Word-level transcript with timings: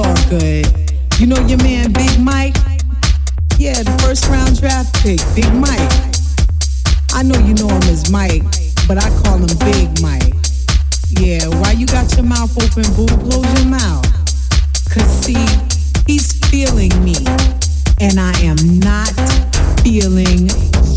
all 0.00 0.16
good. 0.28 0.66
You 1.18 1.26
know 1.26 1.40
your 1.46 1.58
man 1.58 1.92
Big 1.92 2.18
Mike? 2.18 2.56
Yeah, 3.58 3.82
the 3.82 3.96
first 4.02 4.26
round 4.28 4.58
draft 4.58 4.94
pick, 5.02 5.20
Big 5.34 5.52
Mike. 5.52 5.92
I 7.12 7.22
know 7.22 7.38
you 7.44 7.54
know 7.54 7.68
him 7.68 7.82
as 7.92 8.10
Mike, 8.10 8.44
but 8.88 8.96
I 8.96 9.08
call 9.22 9.38
him 9.38 9.52
Big 9.68 10.00
Mike. 10.00 10.34
Yeah, 11.20 11.48
why 11.60 11.72
you 11.72 11.86
got 11.86 12.14
your 12.16 12.24
mouth 12.24 12.56
open, 12.56 12.84
boo? 12.94 13.06
Close 13.28 13.46
your 13.60 13.68
mouth. 13.68 14.06
Cause 14.88 15.10
see, 15.24 15.44
he's 16.06 16.32
feeling 16.48 16.92
me, 17.04 17.16
and 18.00 18.18
I 18.18 18.32
am 18.40 18.80
not 18.80 19.12
feeling 19.82 20.48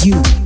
you. 0.03 0.42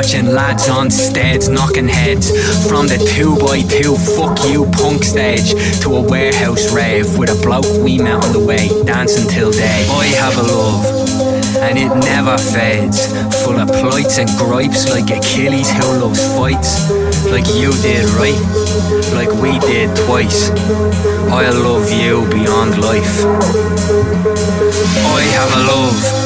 Watching 0.00 0.32
lads 0.32 0.66
on 0.70 0.90
steads 0.90 1.50
knocking 1.50 1.86
heads. 1.86 2.30
From 2.66 2.86
the 2.86 2.96
2 2.96 3.36
by 3.36 3.60
2 3.60 3.96
fuck 4.16 4.32
you 4.48 4.64
punk 4.72 5.04
stage 5.04 5.52
to 5.82 5.94
a 5.94 6.00
warehouse 6.00 6.72
rave 6.72 7.18
with 7.18 7.28
a 7.28 7.38
bloke 7.44 7.68
we 7.84 7.98
met 7.98 8.24
on 8.24 8.32
the 8.32 8.40
way, 8.40 8.72
dancing 8.84 9.28
till 9.28 9.52
day. 9.52 9.84
I 9.90 10.06
have 10.16 10.38
a 10.38 10.46
love, 10.56 10.84
and 11.60 11.76
it 11.76 11.92
never 12.08 12.38
fades. 12.38 13.12
Full 13.44 13.60
of 13.60 13.68
plights 13.68 14.16
and 14.16 14.30
gripes 14.40 14.88
like 14.88 15.10
Achilles 15.10 15.70
who 15.70 16.00
loves 16.00 16.24
fights. 16.32 16.88
Like 17.28 17.48
you 17.60 17.70
did, 17.84 18.08
right? 18.16 18.40
Like 19.12 19.32
we 19.36 19.58
did 19.68 19.94
twice. 20.08 20.48
I 21.28 21.50
love 21.50 21.92
you 21.92 22.24
beyond 22.32 22.80
life. 22.80 23.16
I 25.18 25.20
have 25.36 25.50
a 25.52 25.62
love, 25.68 26.19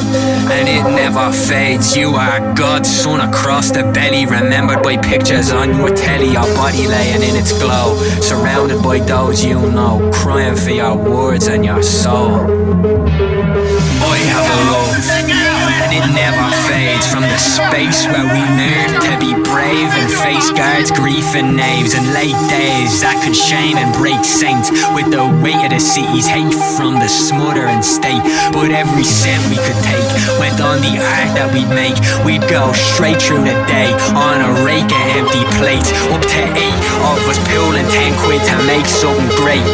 and 0.67 0.87
it 0.87 0.89
never 0.95 1.31
fades. 1.31 1.95
You 1.95 2.09
are 2.15 2.53
God's 2.53 2.89
son 2.89 3.21
across 3.21 3.71
the 3.71 3.83
belly, 3.93 4.25
remembered 4.25 4.81
by 4.83 4.97
pictures 4.97 5.51
on 5.51 5.75
your 5.75 5.95
telly, 5.95 6.31
your 6.31 6.47
body 6.55 6.87
laying 6.87 7.21
in 7.21 7.35
its 7.35 7.51
glow, 7.57 7.95
surrounded 8.21 8.81
by 8.81 8.99
those 8.99 9.43
you 9.43 9.59
know, 9.59 10.09
crying 10.13 10.55
for 10.55 10.71
your 10.71 10.95
words 10.95 11.47
and 11.47 11.63
your 11.63 11.83
soul. 11.83 12.35
I 14.01 14.17
have 14.33 14.47
a 14.55 14.59
love, 14.71 15.03
from 17.03 17.27
the 17.27 17.35
space 17.35 18.07
where 18.07 18.23
we 18.23 18.41
learned 18.55 18.95
to 19.03 19.13
be 19.19 19.35
brave 19.43 19.91
and 19.91 20.07
face 20.23 20.47
guards, 20.55 20.91
grief 20.91 21.35
and 21.35 21.57
knaves, 21.57 21.91
and 21.91 22.05
late 22.15 22.37
days 22.47 23.03
that 23.03 23.19
could 23.19 23.35
shame 23.35 23.75
and 23.75 23.91
break 23.99 24.23
saints 24.23 24.71
with 24.95 25.11
the 25.11 25.25
weight 25.43 25.59
of 25.67 25.75
the 25.75 25.81
city's 25.83 26.23
hate 26.23 26.55
from 26.79 26.95
the 27.01 27.11
smothering 27.11 27.83
state. 27.83 28.23
But 28.55 28.71
every 28.71 29.03
cent 29.03 29.43
we 29.51 29.59
could 29.59 29.79
take 29.83 30.07
went 30.39 30.63
on 30.63 30.79
the 30.79 30.95
art 30.95 31.35
that 31.35 31.51
we'd 31.51 31.67
make. 31.73 31.97
We'd 32.23 32.45
go 32.47 32.71
straight 32.71 33.19
through 33.19 33.43
the 33.43 33.57
day 33.67 33.91
on 34.15 34.39
a 34.39 34.51
rake 34.63 34.87
of 34.87 35.03
empty 35.19 35.43
plates, 35.59 35.91
up 36.15 36.23
to 36.23 36.41
eight 36.55 36.79
of 37.03 37.19
us 37.27 37.39
pulling 37.51 37.87
ten 37.91 38.15
quid 38.23 38.39
to 38.39 38.55
make 38.63 38.87
something 38.87 39.31
great. 39.41 39.65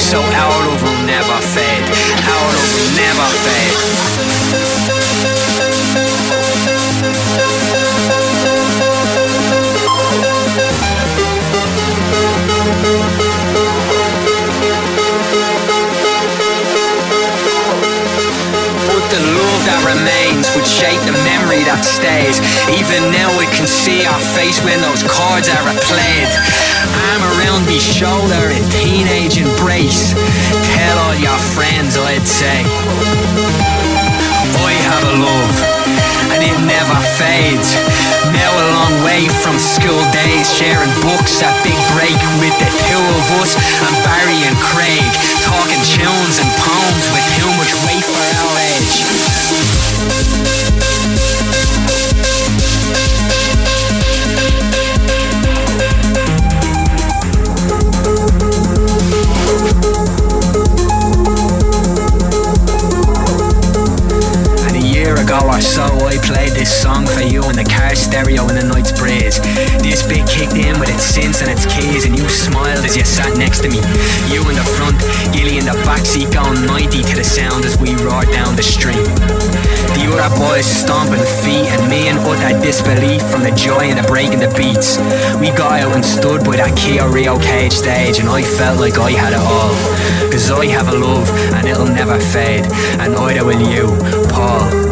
So 0.00 0.16
our 0.20 0.56
love 0.64 0.80
will 0.80 1.02
never 1.04 1.36
fade, 1.52 1.84
our 2.24 2.48
love 2.56 2.72
never 2.96 3.28
fade. 3.44 4.41
That 19.66 19.80
remains 19.86 20.50
would 20.56 20.66
shape 20.66 20.98
the 21.06 21.14
memory 21.22 21.62
that 21.68 21.86
stays. 21.86 22.42
Even 22.74 23.12
now 23.14 23.30
we 23.38 23.46
can 23.54 23.66
see 23.66 24.02
our 24.06 24.22
face 24.34 24.58
when 24.66 24.78
those 24.82 25.06
cards 25.06 25.46
are 25.46 25.64
replayed. 25.66 26.30
Arm 27.10 27.22
around 27.36 27.62
me 27.70 27.78
shoulder 27.78 28.42
in 28.50 28.62
teenage 28.74 29.38
embrace. 29.38 30.14
Tell 30.74 30.96
all 31.06 31.16
your 31.18 31.38
friends 31.54 31.94
I'd 31.94 32.26
say. 32.26 32.66
I 34.62 34.72
have 34.88 35.04
a 35.06 35.14
love, 35.22 35.56
it 36.42 36.58
never 36.66 36.98
fades. 37.18 37.78
Now 38.34 38.50
a 38.50 38.66
long 38.74 38.94
way 39.06 39.28
from 39.42 39.58
school 39.58 40.02
days, 40.10 40.50
sharing 40.50 40.90
books 41.00 41.42
at 41.42 41.54
Big 41.62 41.78
Break 41.94 42.18
with 42.42 42.54
the 42.58 42.70
two 42.86 43.04
of 43.18 43.24
us 43.38 43.54
and 43.54 43.94
Barry 44.02 44.40
and 44.46 44.56
Craig, 44.58 45.12
talking 45.46 45.82
tunes 45.86 46.42
and 46.42 46.50
poems 46.58 47.06
with 47.14 47.26
too 47.38 47.50
much 47.58 47.72
weight 47.86 48.04
for 48.04 48.22
our 48.42 48.54
age. 48.58 50.21
So, 65.62 65.86
I 66.02 66.18
played 66.26 66.50
this 66.58 66.74
song 66.74 67.06
for 67.06 67.22
you 67.22 67.38
in 67.46 67.54
the 67.54 67.62
car 67.62 67.94
stereo 67.94 68.42
in 68.50 68.58
the 68.58 68.66
night's 68.66 68.90
breeze. 68.90 69.38
This 69.78 70.02
bit 70.02 70.26
kicked 70.26 70.58
in 70.58 70.74
with 70.82 70.90
its 70.90 71.06
synths 71.06 71.38
and 71.38 71.46
its 71.46 71.70
keys, 71.70 72.02
and 72.04 72.18
you 72.18 72.26
smiled 72.28 72.82
as 72.82 72.98
you 72.98 73.06
sat 73.06 73.38
next 73.38 73.62
to 73.62 73.70
me. 73.70 73.78
You 74.26 74.42
in 74.50 74.58
the 74.58 74.66
front, 74.74 74.98
Gilly 75.30 75.62
in 75.62 75.64
the 75.64 75.78
backseat, 75.86 76.34
going 76.34 76.66
90 76.66 77.06
to 77.06 77.14
the 77.14 77.22
sound 77.22 77.64
as 77.64 77.78
we 77.78 77.94
roared 78.02 78.26
down 78.34 78.58
the 78.58 78.66
street. 78.66 79.06
The 79.94 80.10
other 80.10 80.34
boys 80.34 80.66
stomping 80.66 81.22
feet, 81.46 81.70
and 81.70 81.86
me 81.86 82.10
in 82.10 82.18
utter 82.18 82.58
disbelief 82.58 83.22
from 83.30 83.46
the 83.46 83.54
joy 83.54 83.86
and 83.86 84.02
the 84.02 84.06
breaking 84.10 84.42
the 84.42 84.50
beats. 84.58 84.98
We 85.38 85.54
got 85.54 85.78
out 85.78 85.94
and 85.94 86.04
stood 86.04 86.42
by 86.42 86.58
that 86.58 86.74
Kia 86.74 87.06
Rio 87.06 87.38
cage 87.38 87.72
stage, 87.72 88.18
and 88.18 88.28
I 88.28 88.42
felt 88.42 88.82
like 88.82 88.98
I 88.98 89.14
had 89.14 89.30
it 89.30 89.42
all. 89.46 89.78
Cause 90.26 90.50
I 90.50 90.66
have 90.74 90.90
a 90.90 90.96
love, 90.98 91.30
and 91.54 91.70
it'll 91.70 91.86
never 91.86 92.18
fade, 92.18 92.66
and 92.98 93.14
neither 93.14 93.46
will 93.46 93.62
you, 93.62 93.86
Paul. 94.34 94.91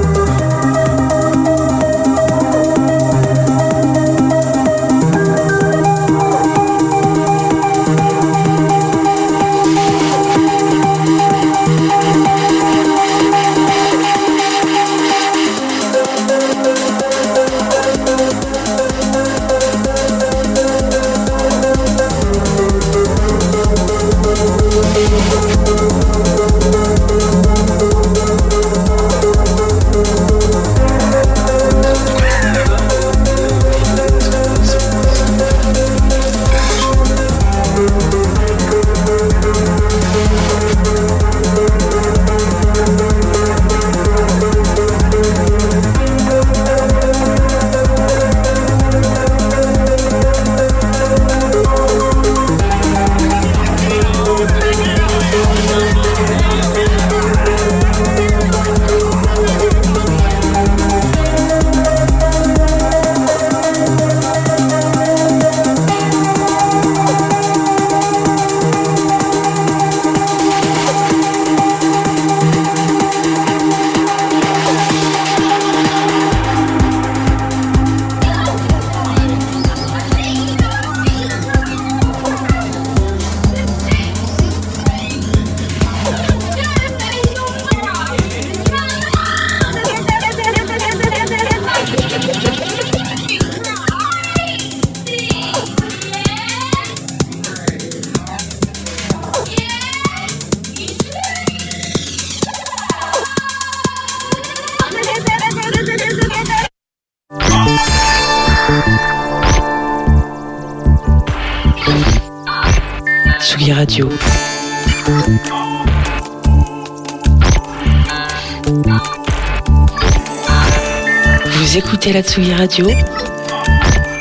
Tsugi 122.31 122.55
Radio 122.55 122.87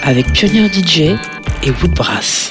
avec 0.01 0.33
Pionnier 0.33 0.67
DJ 0.67 1.13
et 1.61 1.69
Woodbrass. 1.69 1.93
Brass. 1.93 2.48